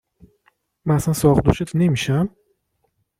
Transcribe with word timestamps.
من 0.85 0.95
اصلا 0.95 1.13
ساقدوشت 1.13 1.75
نمیشم؟ 1.75 2.29